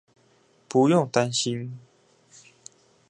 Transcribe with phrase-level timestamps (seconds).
[0.67, 1.77] 不用擔心